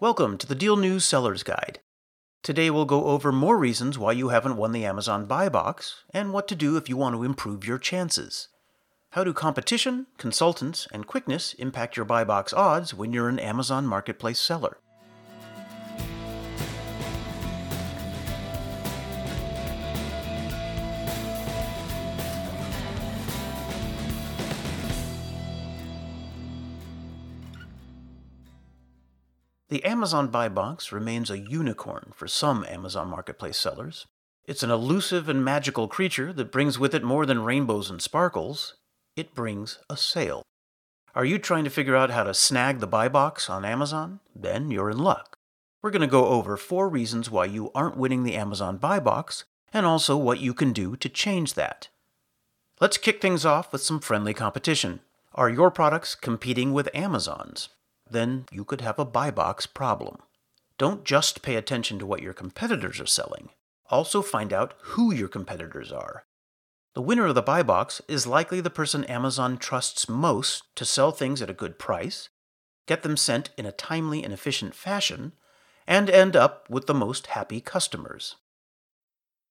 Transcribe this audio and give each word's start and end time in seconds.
Welcome 0.00 0.38
to 0.38 0.46
the 0.46 0.54
Deal 0.54 0.78
News 0.78 1.04
Seller's 1.04 1.42
Guide. 1.42 1.80
Today 2.42 2.70
we'll 2.70 2.86
go 2.86 3.04
over 3.04 3.30
more 3.30 3.58
reasons 3.58 3.98
why 3.98 4.12
you 4.12 4.30
haven't 4.30 4.56
won 4.56 4.72
the 4.72 4.86
Amazon 4.86 5.26
Buy 5.26 5.50
Box 5.50 6.04
and 6.14 6.32
what 6.32 6.48
to 6.48 6.54
do 6.54 6.78
if 6.78 6.88
you 6.88 6.96
want 6.96 7.16
to 7.16 7.22
improve 7.22 7.66
your 7.66 7.76
chances. 7.76 8.48
How 9.10 9.24
do 9.24 9.34
competition, 9.34 10.06
consultants, 10.16 10.88
and 10.90 11.06
quickness 11.06 11.52
impact 11.58 11.98
your 11.98 12.06
Buy 12.06 12.24
Box 12.24 12.54
odds 12.54 12.94
when 12.94 13.12
you're 13.12 13.28
an 13.28 13.38
Amazon 13.38 13.86
Marketplace 13.86 14.38
seller? 14.38 14.78
The 29.70 29.84
Amazon 29.84 30.26
Buy 30.26 30.48
Box 30.48 30.90
remains 30.90 31.30
a 31.30 31.38
unicorn 31.38 32.10
for 32.16 32.26
some 32.26 32.66
Amazon 32.68 33.08
Marketplace 33.08 33.56
sellers. 33.56 34.04
It's 34.44 34.64
an 34.64 34.70
elusive 34.72 35.28
and 35.28 35.44
magical 35.44 35.86
creature 35.86 36.32
that 36.32 36.50
brings 36.50 36.76
with 36.76 36.92
it 36.92 37.04
more 37.04 37.24
than 37.24 37.44
rainbows 37.44 37.88
and 37.88 38.02
sparkles. 38.02 38.74
It 39.14 39.32
brings 39.32 39.78
a 39.88 39.96
sale. 39.96 40.42
Are 41.14 41.24
you 41.24 41.38
trying 41.38 41.62
to 41.62 41.70
figure 41.70 41.94
out 41.94 42.10
how 42.10 42.24
to 42.24 42.34
snag 42.34 42.80
the 42.80 42.88
Buy 42.88 43.08
Box 43.08 43.48
on 43.48 43.64
Amazon? 43.64 44.18
Then 44.34 44.72
you're 44.72 44.90
in 44.90 44.98
luck. 44.98 45.36
We're 45.82 45.92
going 45.92 46.00
to 46.00 46.08
go 46.08 46.26
over 46.26 46.56
four 46.56 46.88
reasons 46.88 47.30
why 47.30 47.44
you 47.44 47.70
aren't 47.72 47.96
winning 47.96 48.24
the 48.24 48.34
Amazon 48.34 48.76
Buy 48.76 48.98
Box 48.98 49.44
and 49.72 49.86
also 49.86 50.16
what 50.16 50.40
you 50.40 50.52
can 50.52 50.72
do 50.72 50.96
to 50.96 51.08
change 51.08 51.54
that. 51.54 51.90
Let's 52.80 52.98
kick 52.98 53.22
things 53.22 53.46
off 53.46 53.72
with 53.72 53.82
some 53.82 54.00
friendly 54.00 54.34
competition. 54.34 54.98
Are 55.32 55.48
your 55.48 55.70
products 55.70 56.16
competing 56.16 56.72
with 56.72 56.88
Amazon's? 56.92 57.68
Then 58.10 58.46
you 58.50 58.64
could 58.64 58.80
have 58.80 58.98
a 58.98 59.04
buy 59.04 59.30
box 59.30 59.66
problem. 59.66 60.18
Don't 60.78 61.04
just 61.04 61.42
pay 61.42 61.56
attention 61.56 61.98
to 61.98 62.06
what 62.06 62.22
your 62.22 62.32
competitors 62.32 63.00
are 63.00 63.06
selling. 63.06 63.50
Also 63.90 64.22
find 64.22 64.52
out 64.52 64.74
who 64.80 65.12
your 65.12 65.28
competitors 65.28 65.92
are. 65.92 66.24
The 66.94 67.02
winner 67.02 67.26
of 67.26 67.34
the 67.34 67.42
buy 67.42 67.62
box 67.62 68.00
is 68.08 68.26
likely 68.26 68.60
the 68.60 68.70
person 68.70 69.04
Amazon 69.04 69.58
trusts 69.58 70.08
most 70.08 70.64
to 70.76 70.84
sell 70.84 71.12
things 71.12 71.40
at 71.40 71.50
a 71.50 71.54
good 71.54 71.78
price, 71.78 72.28
get 72.86 73.02
them 73.02 73.16
sent 73.16 73.50
in 73.56 73.66
a 73.66 73.72
timely 73.72 74.24
and 74.24 74.32
efficient 74.32 74.74
fashion, 74.74 75.32
and 75.86 76.10
end 76.10 76.34
up 76.34 76.68
with 76.68 76.86
the 76.86 76.94
most 76.94 77.28
happy 77.28 77.60
customers. 77.60 78.36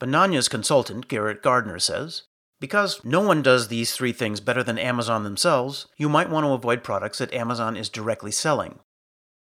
Bananya's 0.00 0.48
consultant, 0.48 1.08
Garrett 1.08 1.42
Gardner, 1.42 1.78
says 1.78 2.24
because 2.62 3.04
no 3.04 3.20
one 3.20 3.42
does 3.42 3.66
these 3.66 3.92
three 3.92 4.12
things 4.12 4.38
better 4.38 4.62
than 4.62 4.78
Amazon 4.78 5.24
themselves, 5.24 5.88
you 5.96 6.08
might 6.08 6.30
want 6.30 6.44
to 6.46 6.52
avoid 6.52 6.84
products 6.84 7.18
that 7.18 7.34
Amazon 7.34 7.76
is 7.76 7.88
directly 7.88 8.30
selling. 8.30 8.78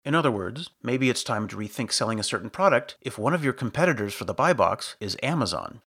In 0.05 0.17
other 0.17 0.33
words, 0.33 0.71
maybe 0.83 1.09
it's 1.09 1.23
time 1.23 1.47
to 1.47 1.56
rethink 1.56 1.93
selling 1.93 2.19
a 2.19 2.25
certain 2.25 2.51
product 2.51 2.97
if 3.01 3.17
one 3.17 3.33
of 3.33 3.45
your 3.45 3.53
competitors 3.53 4.15
for 4.15 4.25
the 4.25 4.34
buy 4.34 4.53
box 4.53 4.97
is 4.98 5.17
Amazon. 5.23 5.81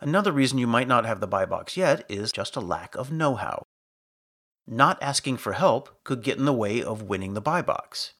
Another 0.00 0.30
reason 0.30 0.56
you 0.56 0.68
might 0.68 0.86
not 0.86 1.04
have 1.04 1.18
the 1.18 1.26
buy 1.26 1.44
box 1.46 1.76
yet 1.76 2.04
is 2.08 2.30
just 2.30 2.54
a 2.54 2.60
lack 2.60 2.94
of 2.94 3.10
know 3.10 3.34
how. 3.34 3.64
Not 4.64 5.02
asking 5.02 5.38
for 5.38 5.54
help 5.54 6.04
could 6.04 6.22
get 6.22 6.38
in 6.38 6.44
the 6.44 6.52
way 6.52 6.80
of 6.80 7.02
winning 7.02 7.34
the 7.34 7.40
buy 7.40 7.62
box. 7.62 8.14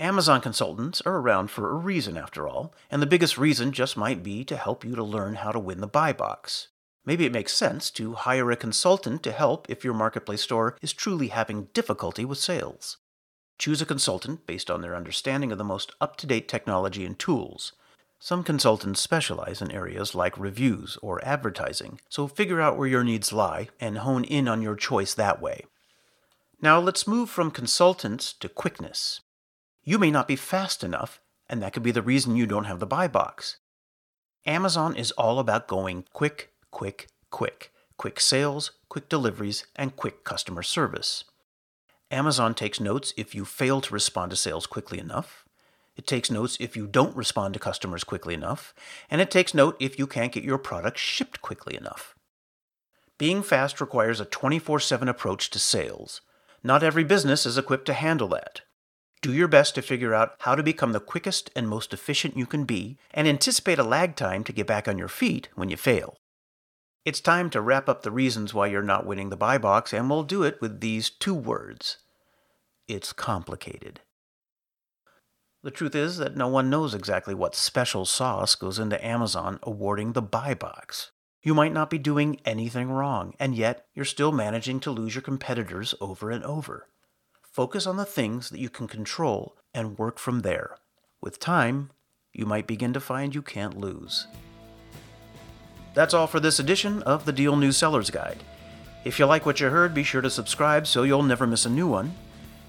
Amazon 0.00 0.40
consultants 0.40 1.00
are 1.02 1.18
around 1.18 1.52
for 1.52 1.70
a 1.70 1.76
reason, 1.76 2.16
after 2.16 2.48
all, 2.48 2.74
and 2.90 3.00
the 3.00 3.06
biggest 3.06 3.38
reason 3.38 3.70
just 3.70 3.96
might 3.96 4.24
be 4.24 4.42
to 4.42 4.56
help 4.56 4.84
you 4.84 4.96
to 4.96 5.04
learn 5.04 5.36
how 5.36 5.52
to 5.52 5.60
win 5.60 5.80
the 5.80 5.86
buy 5.86 6.12
box. 6.12 6.66
Maybe 7.06 7.26
it 7.26 7.32
makes 7.32 7.52
sense 7.52 7.90
to 7.92 8.14
hire 8.14 8.50
a 8.50 8.56
consultant 8.56 9.22
to 9.24 9.32
help 9.32 9.68
if 9.68 9.84
your 9.84 9.94
marketplace 9.94 10.42
store 10.42 10.76
is 10.80 10.92
truly 10.92 11.28
having 11.28 11.68
difficulty 11.74 12.24
with 12.24 12.38
sales. 12.38 12.96
Choose 13.58 13.82
a 13.82 13.86
consultant 13.86 14.46
based 14.46 14.70
on 14.70 14.80
their 14.80 14.96
understanding 14.96 15.52
of 15.52 15.58
the 15.58 15.64
most 15.64 15.92
up 16.00 16.16
to 16.16 16.26
date 16.26 16.48
technology 16.48 17.04
and 17.04 17.18
tools. 17.18 17.72
Some 18.18 18.42
consultants 18.42 19.00
specialize 19.00 19.60
in 19.60 19.70
areas 19.70 20.14
like 20.14 20.38
reviews 20.38 20.96
or 21.02 21.22
advertising, 21.22 22.00
so 22.08 22.26
figure 22.26 22.60
out 22.60 22.78
where 22.78 22.88
your 22.88 23.04
needs 23.04 23.34
lie 23.34 23.68
and 23.78 23.98
hone 23.98 24.24
in 24.24 24.48
on 24.48 24.62
your 24.62 24.76
choice 24.76 25.12
that 25.12 25.42
way. 25.42 25.66
Now 26.62 26.80
let's 26.80 27.06
move 27.06 27.28
from 27.28 27.50
consultants 27.50 28.32
to 28.32 28.48
quickness. 28.48 29.20
You 29.82 29.98
may 29.98 30.10
not 30.10 30.26
be 30.26 30.36
fast 30.36 30.82
enough, 30.82 31.20
and 31.50 31.60
that 31.60 31.74
could 31.74 31.82
be 31.82 31.90
the 31.90 32.00
reason 32.00 32.34
you 32.34 32.46
don't 32.46 32.64
have 32.64 32.80
the 32.80 32.86
buy 32.86 33.08
box. 33.08 33.58
Amazon 34.46 34.96
is 34.96 35.10
all 35.12 35.38
about 35.38 35.68
going 35.68 36.06
quick 36.14 36.53
quick, 36.74 37.06
quick. 37.30 37.70
Quick 37.96 38.18
sales, 38.18 38.72
quick 38.88 39.08
deliveries, 39.08 39.66
and 39.76 39.96
quick 39.96 40.24
customer 40.24 40.62
service. 40.62 41.24
Amazon 42.10 42.54
takes 42.54 42.80
notes 42.80 43.14
if 43.16 43.34
you 43.34 43.44
fail 43.44 43.80
to 43.80 43.94
respond 43.94 44.30
to 44.30 44.36
sales 44.36 44.66
quickly 44.66 44.98
enough. 44.98 45.44
It 45.96 46.06
takes 46.06 46.30
notes 46.30 46.56
if 46.58 46.76
you 46.76 46.86
don't 46.88 47.16
respond 47.16 47.54
to 47.54 47.60
customers 47.60 48.02
quickly 48.02 48.34
enough. 48.34 48.74
And 49.08 49.20
it 49.20 49.30
takes 49.30 49.54
note 49.54 49.76
if 49.78 49.98
you 49.98 50.08
can't 50.08 50.32
get 50.32 50.42
your 50.42 50.58
product 50.58 50.98
shipped 50.98 51.40
quickly 51.40 51.76
enough. 51.76 52.16
Being 53.16 53.42
fast 53.42 53.80
requires 53.80 54.20
a 54.20 54.24
24 54.24 54.80
7 54.80 55.08
approach 55.08 55.50
to 55.50 55.60
sales. 55.60 56.20
Not 56.64 56.82
every 56.82 57.04
business 57.04 57.46
is 57.46 57.56
equipped 57.56 57.86
to 57.86 57.94
handle 57.94 58.28
that. 58.28 58.62
Do 59.22 59.32
your 59.32 59.48
best 59.48 59.76
to 59.76 59.82
figure 59.82 60.12
out 60.12 60.34
how 60.40 60.56
to 60.56 60.62
become 60.62 60.92
the 60.92 61.00
quickest 61.00 61.50
and 61.54 61.68
most 61.68 61.94
efficient 61.94 62.36
you 62.36 62.46
can 62.46 62.64
be, 62.64 62.98
and 63.12 63.28
anticipate 63.28 63.78
a 63.78 63.84
lag 63.84 64.16
time 64.16 64.42
to 64.44 64.52
get 64.52 64.66
back 64.66 64.88
on 64.88 64.98
your 64.98 65.08
feet 65.08 65.48
when 65.54 65.70
you 65.70 65.76
fail. 65.76 66.18
It's 67.04 67.20
time 67.20 67.50
to 67.50 67.60
wrap 67.60 67.88
up 67.88 68.02
the 68.02 68.10
reasons 68.10 68.54
why 68.54 68.68
you're 68.68 68.82
not 68.82 69.04
winning 69.04 69.28
the 69.28 69.36
buy 69.36 69.58
box, 69.58 69.92
and 69.92 70.08
we'll 70.08 70.22
do 70.22 70.42
it 70.42 70.58
with 70.60 70.80
these 70.80 71.10
two 71.10 71.34
words 71.34 71.98
it's 72.86 73.12
complicated. 73.12 74.00
The 75.62 75.70
truth 75.70 75.94
is 75.94 76.18
that 76.18 76.36
no 76.36 76.48
one 76.48 76.68
knows 76.68 76.94
exactly 76.94 77.34
what 77.34 77.54
special 77.54 78.04
sauce 78.04 78.54
goes 78.54 78.78
into 78.78 79.02
Amazon 79.04 79.58
awarding 79.62 80.12
the 80.12 80.22
buy 80.22 80.52
box. 80.52 81.10
You 81.42 81.54
might 81.54 81.72
not 81.72 81.88
be 81.88 81.98
doing 81.98 82.40
anything 82.44 82.90
wrong, 82.90 83.34
and 83.38 83.54
yet 83.54 83.86
you're 83.94 84.04
still 84.04 84.32
managing 84.32 84.80
to 84.80 84.90
lose 84.90 85.14
your 85.14 85.22
competitors 85.22 85.94
over 86.00 86.30
and 86.30 86.44
over. 86.44 86.88
Focus 87.42 87.86
on 87.86 87.96
the 87.96 88.04
things 88.04 88.50
that 88.50 88.60
you 88.60 88.68
can 88.68 88.88
control 88.88 89.56
and 89.72 89.98
work 89.98 90.18
from 90.18 90.40
there. 90.40 90.76
With 91.22 91.38
time, 91.38 91.90
you 92.32 92.44
might 92.44 92.66
begin 92.66 92.92
to 92.92 93.00
find 93.00 93.34
you 93.34 93.42
can't 93.42 93.78
lose. 93.78 94.26
That's 95.94 96.12
all 96.12 96.26
for 96.26 96.40
this 96.40 96.58
edition 96.58 97.02
of 97.04 97.24
the 97.24 97.32
Deal 97.32 97.56
News 97.56 97.76
Seller's 97.76 98.10
Guide. 98.10 98.42
If 99.04 99.18
you 99.18 99.26
like 99.26 99.46
what 99.46 99.60
you 99.60 99.68
heard, 99.68 99.94
be 99.94 100.02
sure 100.02 100.22
to 100.22 100.30
subscribe 100.30 100.86
so 100.86 101.04
you'll 101.04 101.22
never 101.22 101.46
miss 101.46 101.64
a 101.64 101.70
new 101.70 101.86
one. 101.86 102.14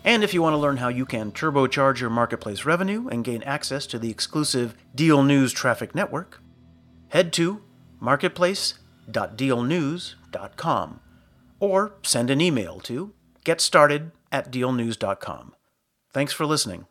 And 0.03 0.23
if 0.23 0.33
you 0.33 0.43
want 0.43 0.53
to 0.53 0.59
learn 0.59 0.77
how 0.77 0.89
you 0.89 1.05
can 1.05 1.31
turbocharge 1.31 1.99
your 1.99 2.11
marketplace 2.11 2.65
revenue 2.65 3.07
and 3.07 3.23
gain 3.23 3.41
access 3.43 3.87
to 3.87 3.97
the 3.97 4.11
exclusive 4.11 4.75
Deal 4.93 5.23
News 5.23 5.51
Traffic 5.51 5.95
Network, 5.95 6.41
head 7.07 7.33
to 7.33 7.63
marketplace.dealnews.com 7.99 10.99
or 11.59 11.95
send 12.03 12.29
an 12.29 12.41
email 12.41 12.79
to 12.81 13.13
getstarted 13.43 14.11
at 14.31 14.51
dealnews.com. 14.51 15.55
Thanks 16.13 16.33
for 16.33 16.45
listening. 16.45 16.83